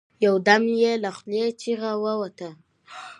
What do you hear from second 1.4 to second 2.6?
چيغه ووته.